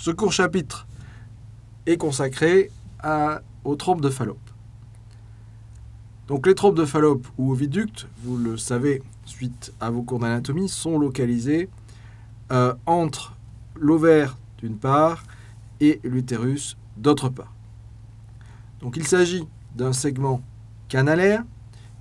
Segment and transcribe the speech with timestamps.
[0.00, 0.86] ce court chapitre
[1.84, 2.70] est consacré
[3.64, 4.38] aux trompes de Fallope.
[6.26, 10.70] Donc les trompes de Fallope ou oviductes, vous le savez suite à vos cours d'anatomie,
[10.70, 11.68] sont localisées
[12.50, 13.36] euh, entre
[13.78, 15.22] l'ovaire d'une part
[15.80, 17.52] et l'utérus d'autre part.
[18.80, 20.40] Donc il s'agit d'un segment
[20.88, 21.44] canalaire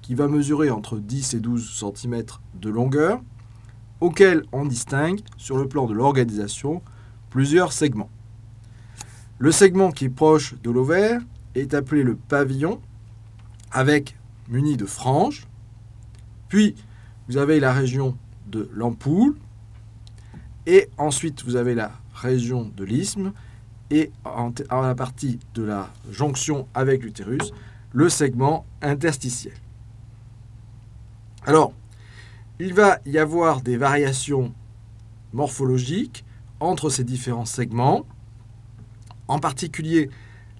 [0.01, 2.23] qui va mesurer entre 10 et 12 cm
[2.61, 3.21] de longueur,
[3.99, 6.81] auquel on distingue, sur le plan de l'organisation,
[7.29, 8.09] plusieurs segments.
[9.37, 11.21] Le segment qui est proche de l'ovaire
[11.55, 12.81] est appelé le pavillon,
[13.71, 14.17] avec
[14.49, 15.47] muni de franges.
[16.47, 16.75] Puis,
[17.27, 18.17] vous avez la région
[18.47, 19.35] de l'ampoule.
[20.65, 23.33] Et ensuite, vous avez la région de l'isthme.
[23.91, 27.53] Et en, la partie de la jonction avec l'utérus,
[27.93, 29.53] le segment interstitiel.
[31.45, 31.73] Alors,
[32.59, 34.53] il va y avoir des variations
[35.33, 36.25] morphologiques
[36.59, 38.05] entre ces différents segments,
[39.27, 40.09] en particulier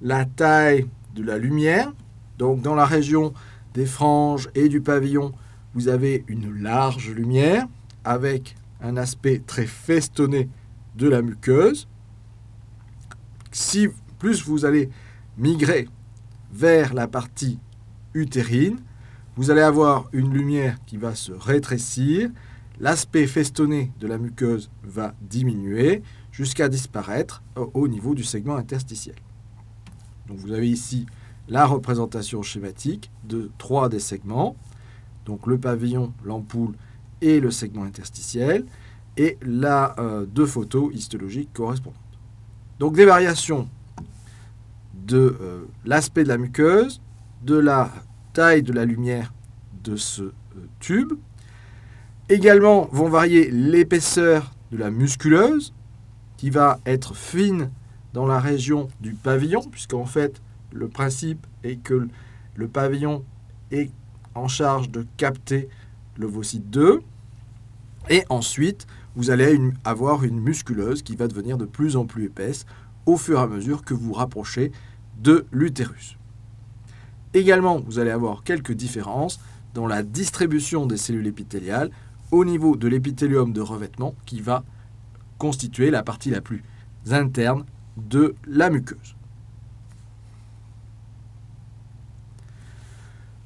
[0.02, 1.92] la taille de la lumière.
[2.38, 3.34] Donc dans la région
[3.74, 5.34] des franges et du pavillon,
[5.74, 7.68] vous avez une large lumière
[8.04, 10.50] avec un aspect très festonné
[10.96, 11.88] de la muqueuse.
[13.52, 14.90] Si plus vous allez
[15.38, 15.88] migrer
[16.52, 17.60] vers la partie
[18.14, 18.80] utérine,
[19.36, 22.30] vous allez avoir une lumière qui va se rétrécir,
[22.80, 29.16] l'aspect festonné de la muqueuse va diminuer jusqu'à disparaître au niveau du segment interstitiel.
[30.28, 31.06] Vous avez ici
[31.48, 34.56] la représentation schématique de trois des segments,
[35.26, 36.76] donc le pavillon, l'ampoule
[37.22, 38.66] et le segment interstitiel,
[39.18, 42.00] et la euh, deux photos histologiques correspondantes.
[42.80, 43.68] Donc des variations
[44.94, 47.02] de euh, l'aspect de la muqueuse,
[47.44, 47.92] de la
[48.34, 49.34] taille de la lumière
[49.84, 50.34] de ce euh,
[50.80, 51.14] tube.
[52.32, 55.74] Également vont varier l'épaisseur de la musculeuse,
[56.38, 57.72] qui va être fine
[58.14, 60.40] dans la région du pavillon, puisqu'en fait,
[60.72, 62.08] le principe est que
[62.56, 63.26] le pavillon
[63.72, 63.90] est
[64.36, 65.70] en charge de capter
[66.20, 67.02] l'ovocyte 2.
[68.12, 68.86] Et ensuite,
[69.16, 72.68] vous allez avoir une musculeuse qui va devenir de plus en plus épaisse
[73.08, 74.72] au fur et à mesure que vous rapprochez
[75.20, 76.16] de l'utérus.
[77.34, 79.40] Également, vous allez avoir quelques différences
[79.74, 81.90] dans la distribution des cellules épithéliales
[82.32, 84.64] au niveau de l'épithélium de revêtement qui va
[85.38, 86.64] constituer la partie la plus
[87.10, 87.66] interne
[87.98, 89.16] de la muqueuse.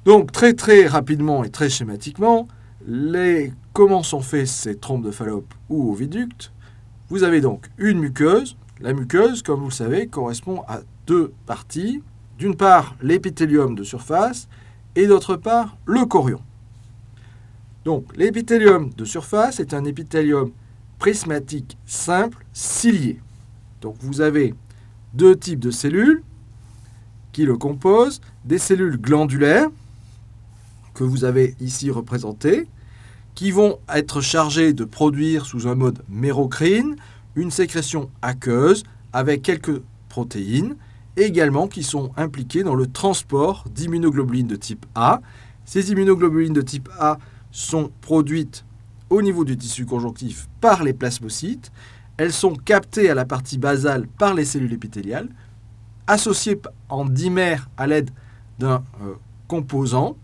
[0.04, 2.46] Donc très très rapidement et très schématiquement,
[2.86, 6.52] les, comment sont faits ces trompes de Fallope ou oviductes?
[7.08, 8.56] Vous avez donc une muqueuse.
[8.80, 12.02] La muqueuse, comme vous le savez, correspond à deux parties.
[12.38, 14.48] D'une part, l'épithélium de surface
[14.96, 16.40] et d'autre part, le chorion.
[17.84, 20.50] Donc, l'épithélium de surface est un épithélium
[20.98, 23.20] prismatique simple cilié.
[23.82, 24.54] Donc, vous avez
[25.12, 26.22] deux types de cellules
[27.32, 29.68] qui le composent, des cellules glandulaires
[30.94, 32.68] que vous avez ici représentées,
[33.34, 36.96] qui vont être chargées de produire sous un mode mérocrine
[37.34, 40.76] une sécrétion aqueuse avec quelques protéines,
[41.16, 45.20] également qui sont impliquées dans le transport d'immunoglobulines de type A.
[45.64, 47.18] Ces immunoglobulines de type A
[47.54, 48.64] sont produites
[49.10, 51.70] au niveau du tissu conjonctif par les plasmocytes.
[52.16, 55.28] Elles sont captées à la partie basale par les cellules épithéliales,
[56.08, 58.10] associées en dimères à l'aide
[58.58, 59.14] d'un euh,
[59.46, 60.16] composant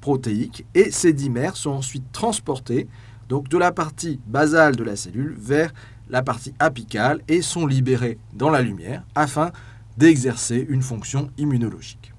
[0.00, 2.88] protéique, et ces dimères sont ensuite transportés
[3.28, 5.72] donc de la partie basale de la cellule vers
[6.10, 9.52] la partie apicale et sont libérés dans la lumière afin
[9.96, 12.12] d'exercer une fonction immunologique.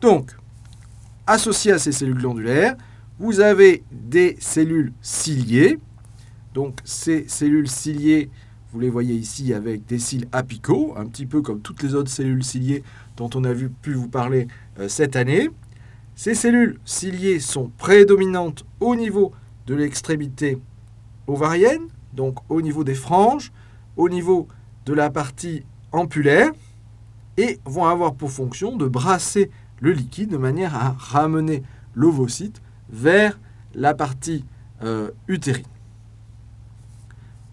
[0.00, 0.34] Donc,
[1.26, 2.76] associé à ces cellules glandulaires,
[3.18, 5.78] vous avez des cellules ciliées.
[6.54, 8.30] Donc, ces cellules ciliées,
[8.72, 12.10] vous les voyez ici avec des cils apicaux, un petit peu comme toutes les autres
[12.10, 12.82] cellules ciliées
[13.16, 15.50] dont on a vu, pu vous parler euh, cette année.
[16.14, 19.32] Ces cellules ciliées sont prédominantes au niveau
[19.66, 20.58] de l'extrémité
[21.26, 23.52] ovarienne, donc au niveau des franges,
[23.96, 24.48] au niveau
[24.84, 26.50] de la partie ampulaire
[27.36, 29.50] et vont avoir pour fonction de brasser
[29.82, 31.62] le liquide de manière à ramener
[31.94, 33.38] l'ovocyte vers
[33.74, 34.44] la partie
[34.82, 35.66] euh, utérine.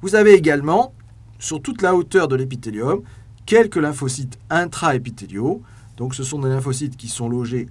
[0.01, 0.93] Vous avez également,
[1.39, 3.01] sur toute la hauteur de l'épithélium,
[3.45, 5.61] quelques lymphocytes intraépithéliaux.
[5.97, 7.67] Donc ce sont des lymphocytes qui sont logés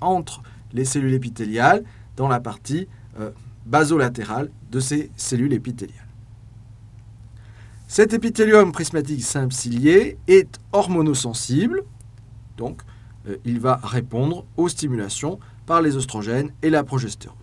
[0.00, 0.42] entre
[0.72, 1.84] les cellules épithéliales
[2.16, 2.88] dans la partie
[3.20, 3.30] euh,
[3.66, 5.98] basolatérale de ces cellules épithéliales.
[7.88, 11.82] Cet épithélium prismatique simple cilié est hormonosensible,
[12.56, 12.80] donc
[13.28, 17.36] euh, il va répondre aux stimulations par les oestrogènes et la progestérone.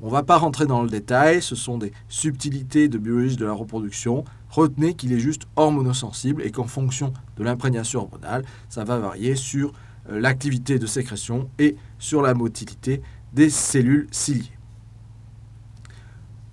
[0.00, 3.44] On ne va pas rentrer dans le détail, ce sont des subtilités de biologie de
[3.44, 4.24] la reproduction.
[4.50, 9.72] Retenez qu'il est juste hormonosensible et qu'en fonction de l'imprégnation hormonale, ça va varier sur
[10.10, 13.00] euh, l'activité de sécrétion et sur la motilité
[13.32, 14.58] des cellules ciliées.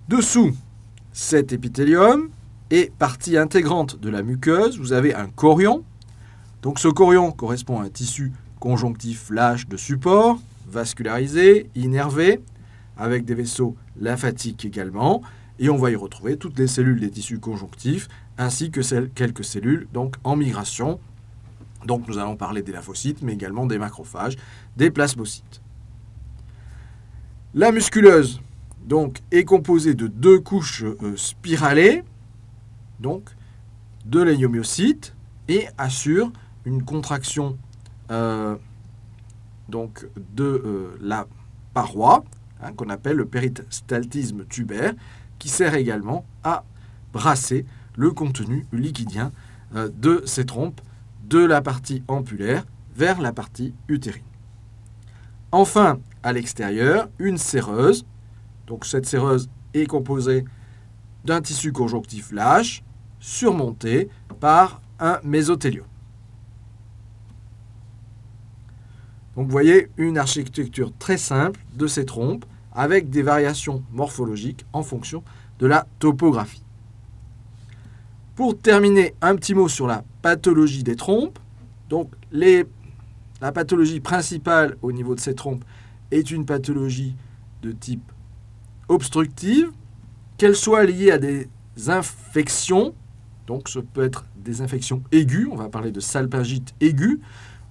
[0.08, 0.54] Dessous
[1.12, 2.30] cet épithélium
[2.70, 5.82] et partie intégrante de la muqueuse, vous avez un chorion.
[6.62, 12.40] Donc ce chorion correspond à un tissu conjonctif lâche de support, vascularisé, innervé,
[12.96, 15.22] avec des vaisseaux lymphatiques également.
[15.58, 18.08] Et on va y retrouver toutes les cellules des tissus conjonctifs,
[18.38, 21.00] ainsi que quelques cellules donc en migration.
[21.86, 24.36] Donc nous allons parler des lymphocytes, mais également des macrophages,
[24.76, 25.60] des plasmocytes.
[27.54, 28.40] La musculeuse
[28.84, 32.02] donc, est composée de deux couches euh, spiralées,
[32.98, 33.30] donc
[34.04, 35.14] de léiomyocytes,
[35.48, 36.32] et assure
[36.64, 37.58] une contraction
[39.68, 41.26] donc, de euh, la
[41.74, 42.24] paroi,
[42.62, 44.94] hein, qu'on appelle le péristaltisme tubaire,
[45.38, 46.64] qui sert également à
[47.12, 47.64] brasser
[47.96, 49.32] le contenu liquidien
[49.72, 50.80] de ces trompes
[51.28, 52.64] de la partie ampulaire
[52.94, 54.24] vers la partie utérine.
[55.52, 58.04] Enfin, à l'extérieur, une séreuse.
[58.66, 60.44] Donc cette séreuse est composée
[61.24, 62.82] d'un tissu conjonctif lâche
[63.18, 64.08] surmonté
[64.38, 65.86] par un mésothélium.
[69.40, 74.82] Donc vous voyez une architecture très simple de ces trompes avec des variations morphologiques en
[74.82, 75.24] fonction
[75.60, 76.62] de la topographie.
[78.34, 81.38] Pour terminer, un petit mot sur la pathologie des trompes.
[81.88, 85.64] Donc la pathologie principale au niveau de ces trompes
[86.10, 87.14] est une pathologie
[87.62, 88.12] de type
[88.88, 89.70] obstructive,
[90.36, 91.48] qu'elle soit liée à des
[91.86, 92.94] infections,
[93.46, 97.20] donc ce peut être des infections aiguës, on va parler de salpingite aiguë,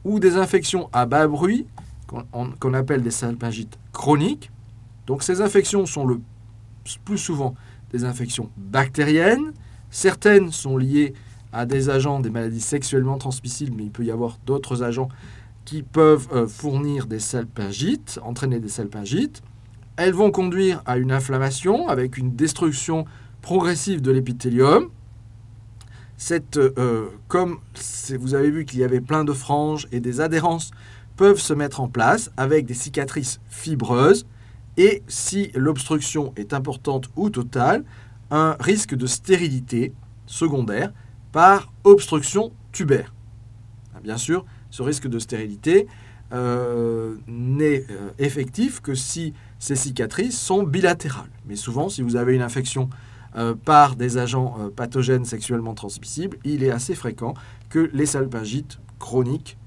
[0.03, 1.65] ou des infections à bas bruit,
[2.07, 4.51] qu'on appelle des salpingites chroniques.
[5.07, 6.19] Donc ces infections sont le
[7.05, 7.55] plus souvent
[7.91, 9.53] des infections bactériennes.
[9.91, 11.13] Certaines sont liées
[11.51, 15.09] à des agents des maladies sexuellement transmissibles, mais il peut y avoir d'autres agents
[15.65, 19.41] qui peuvent euh, fournir des salpingites, entraîner des salpingites.
[19.97, 23.05] Elles vont conduire à une inflammation avec une destruction
[23.41, 24.89] progressive de l'épithélium.
[26.31, 27.59] Euh, comme
[28.19, 30.71] vous avez vu qu'il y avait plein de franges et des adhérences
[31.15, 34.25] peuvent se mettre en place avec des cicatrices fibreuses
[34.77, 37.83] et si l'obstruction est importante ou totale,
[38.31, 39.93] un risque de stérilité
[40.25, 40.93] secondaire
[41.31, 43.13] par obstruction tubaire.
[44.03, 45.87] Bien sûr, ce risque de stérilité
[46.31, 51.31] euh, n'est euh, effectif que si ces cicatrices sont bilatérales.
[51.47, 52.89] Mais souvent, si vous avez une infection
[53.35, 57.33] euh, par des agents pathogènes sexuellement transmissibles, il est assez fréquent
[57.69, 59.57] que les salpingites chroniques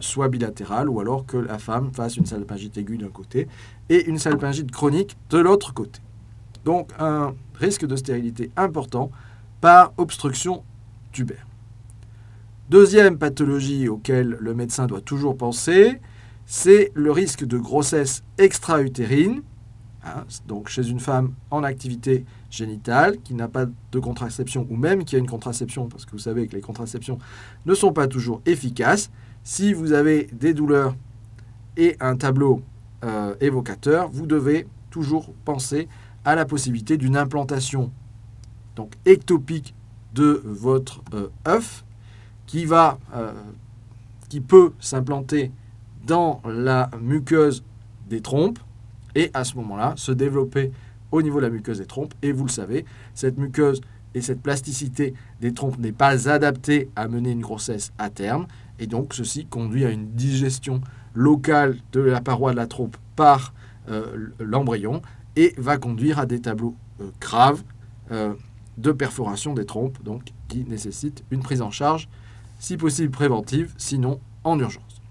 [0.00, 3.48] soient bilatérales ou alors que la femme fasse une salpingite aiguë d'un côté
[3.90, 6.00] et une salpingite chronique de l'autre côté.
[6.64, 9.10] Donc un risque de stérilité important
[9.60, 10.64] par obstruction
[11.12, 11.46] tubaire.
[12.70, 16.00] Deuxième pathologie auquel le médecin doit toujours penser,
[16.44, 19.42] c'est le risque de grossesse extra-utérine,
[20.16, 25.04] hein, donc chez une femme en activité génitale qui n'a pas de contraception ou même
[25.04, 27.18] qui a une contraception, parce que vous savez que les contraceptions
[27.66, 29.10] ne sont pas toujours efficaces.
[29.44, 30.96] Si vous avez des douleurs
[31.76, 32.62] et un tableau
[33.04, 35.88] euh, évocateur, vous devez toujours penser
[36.24, 37.90] à la possibilité d'une implantation
[38.76, 39.74] donc ectopique
[40.14, 41.84] de votre euh, œuf
[42.46, 43.32] qui, va, euh,
[44.28, 45.52] qui peut s'implanter
[46.06, 47.64] dans la muqueuse
[48.08, 48.58] des trompes
[49.14, 50.72] et à ce moment-là se développer
[51.10, 52.14] au niveau de la muqueuse des trompes.
[52.22, 52.84] Et vous le savez,
[53.14, 53.80] cette muqueuse
[54.14, 58.46] et cette plasticité des trompes n'est pas adaptée à mener une grossesse à terme.
[58.78, 60.80] Et donc ceci conduit à une digestion
[61.14, 63.52] locale de la paroi de la trompe par
[63.88, 65.02] euh, l'embryon
[65.36, 67.62] et va conduire à des tableaux euh, graves
[68.78, 72.08] de perforation des trompes, donc qui nécessitent une prise en charge
[72.58, 75.02] si possible préventive, sinon en urgence.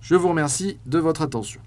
[0.00, 1.60] Je vous remercie de votre attention.